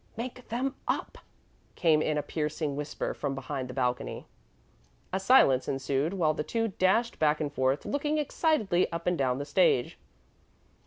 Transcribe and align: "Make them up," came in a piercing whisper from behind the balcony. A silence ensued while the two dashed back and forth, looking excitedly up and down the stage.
"Make 0.17 0.49
them 0.49 0.73
up," 0.87 1.19
came 1.75 2.01
in 2.01 2.17
a 2.17 2.23
piercing 2.23 2.75
whisper 2.75 3.13
from 3.13 3.35
behind 3.35 3.67
the 3.67 3.73
balcony. 3.75 4.25
A 5.13 5.19
silence 5.19 5.67
ensued 5.67 6.13
while 6.15 6.33
the 6.33 6.43
two 6.43 6.69
dashed 6.69 7.19
back 7.19 7.39
and 7.39 7.53
forth, 7.53 7.85
looking 7.85 8.17
excitedly 8.17 8.91
up 8.91 9.05
and 9.05 9.15
down 9.15 9.37
the 9.37 9.45
stage. 9.45 9.99